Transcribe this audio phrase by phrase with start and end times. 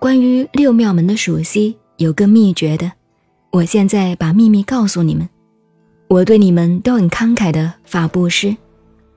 [0.00, 2.92] 关于六妙门的属息有个秘诀的，
[3.50, 5.28] 我现在把秘密告诉你们。
[6.06, 8.56] 我对你们都很慷慨的发布施，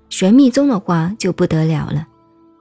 [0.10, 2.08] 玄密宗的话就不得了了，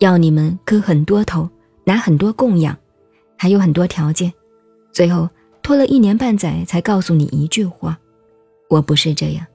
[0.00, 1.48] 要你们磕很多头，
[1.84, 2.76] 拿很多供养，
[3.38, 4.30] 还有很多条件，
[4.92, 5.26] 最后
[5.62, 7.98] 拖了一年半载才告诉你一句话。
[8.68, 9.46] 我不是这样，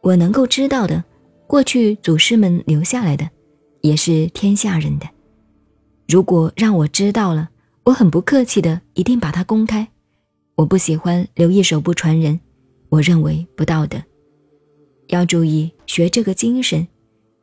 [0.00, 1.04] 我能够知道的，
[1.46, 3.28] 过去祖师们留下来的，
[3.82, 5.06] 也是天下人的。
[6.08, 7.50] 如果让我知道了。
[7.86, 9.86] 我很不客气的，一定把它公开。
[10.56, 12.40] 我不喜欢留一手不传人，
[12.88, 13.96] 我认为不道德。
[15.06, 16.84] 要注意学这个精神，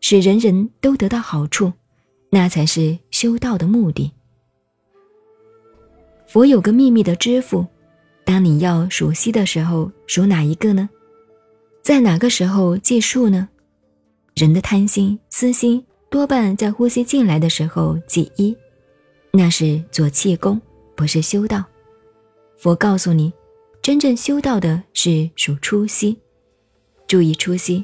[0.02, 1.72] 使人人都得到好处，
[2.30, 4.12] 那才是修道的目的。
[6.28, 7.66] 佛有个秘密的支付，
[8.26, 10.90] 当你要数息的时候，数哪一个呢？
[11.82, 13.48] 在哪个时候计数呢？
[14.36, 18.54] 人的贪心、私心多半在呼吸进来的时候计一。
[19.36, 20.62] 那是做气功，
[20.96, 21.66] 不是修道。
[22.56, 23.34] 佛告诉你，
[23.82, 26.16] 真正修道的是数初息，
[27.08, 27.84] 注意初息。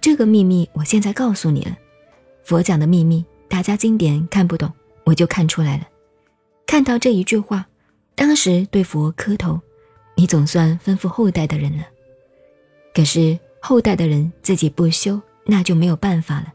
[0.00, 1.76] 这个秘密我现在告诉你了。
[2.44, 5.88] 佛讲的秘密，大家经典看不懂，我就看出来了。
[6.64, 7.66] 看到这一句话，
[8.14, 9.60] 当时对佛磕头，
[10.14, 11.84] 你总算吩咐后代的人了。
[12.94, 16.52] 可是后代的人自己不修，那就没有办法了。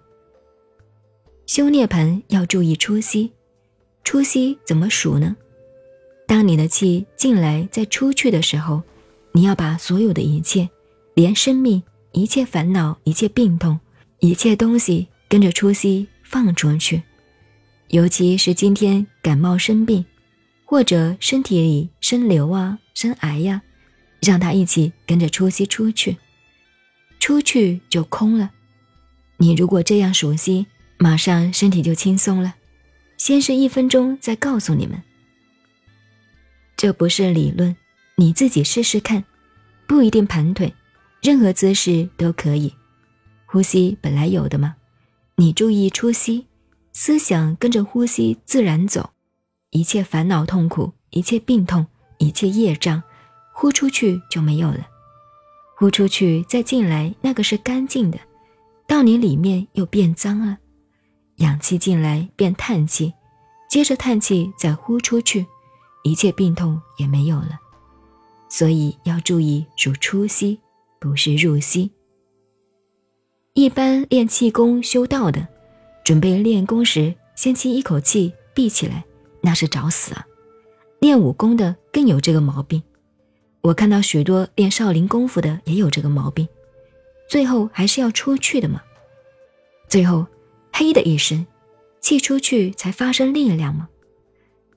[1.46, 3.30] 修涅盘要注意初息。
[4.04, 5.36] 出息怎么数呢？
[6.28, 8.82] 当你的气进来再出去的时候，
[9.32, 10.70] 你要把所有的一切，
[11.14, 13.80] 连生命、一切烦恼、一切病痛、
[14.20, 17.02] 一切东西跟着出息放出去。
[17.90, 20.04] 尤其是今天感冒生病，
[20.66, 23.62] 或者身体里生瘤啊、生癌呀，
[24.22, 26.18] 让它一起跟着出息出去，
[27.20, 28.52] 出去就空了。
[29.38, 30.66] 你如果这样熟悉，
[30.98, 32.56] 马上身体就轻松了。
[33.24, 35.02] 先是一分钟，再告诉你们。
[36.76, 37.74] 这不是理论，
[38.18, 39.24] 你自己试试看，
[39.88, 40.74] 不一定盘腿，
[41.22, 42.74] 任何姿势都可以。
[43.46, 44.76] 呼吸本来有的嘛，
[45.38, 46.48] 你注意出息，
[46.92, 49.12] 思想跟着呼吸自然走，
[49.70, 51.88] 一切烦恼痛苦，一切病痛，
[52.18, 53.02] 一切业障，
[53.54, 54.86] 呼出去就没有了。
[55.78, 58.20] 呼出去再进来，那个是干净的，
[58.86, 60.58] 到你里面又变脏了。
[61.38, 63.12] 氧气进来变叹气，
[63.74, 65.44] 接着叹气再呼出去，
[66.04, 67.60] 一切病痛也没有了。
[68.48, 70.60] 所以要注意数出息，
[71.00, 71.90] 不是入息。
[73.54, 75.48] 一般练气功修道的，
[76.06, 79.04] 准备练功时先吸一口气闭起来，
[79.42, 80.24] 那是找死啊！
[81.00, 82.80] 练武功的更有这个毛病，
[83.62, 86.48] 我看到许多练少林功夫的也有这个毛病，
[87.28, 88.84] 最后还是要出去的嘛，
[89.90, 90.28] 最后。
[90.76, 91.46] 嘿的一声，
[92.04, 93.88] 气出去才发生力量吗？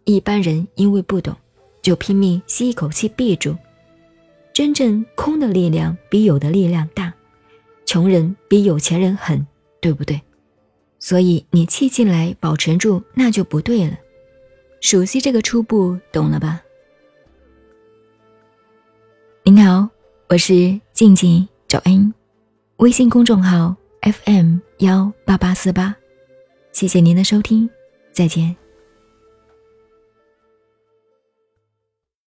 [0.05, 1.37] 一般人因为不懂，
[1.83, 3.57] 就拼命吸一口气闭住。
[4.53, 7.13] 真正空的力量比有的力量大，
[7.85, 9.45] 穷人比有钱人狠，
[9.81, 10.23] 对不对？
[11.01, 13.99] 所以你气进来保持住，那就不对了。
[14.81, 16.63] 熟悉这个初步，懂了吧？
[19.43, 19.89] 您好，
[20.29, 22.15] 我是静静找恩，
[22.77, 23.75] 微信公众号。
[24.03, 25.97] FM 幺八八四八，
[26.77, 27.71] 谢谢您的收听，
[28.13, 28.55] 再见。